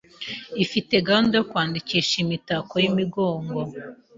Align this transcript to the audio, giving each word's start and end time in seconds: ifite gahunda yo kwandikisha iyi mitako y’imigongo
ifite 0.63 0.93
gahunda 1.07 1.33
yo 1.37 1.45
kwandikisha 1.51 2.11
iyi 2.15 2.29
mitako 2.31 2.73
y’imigongo 2.83 3.59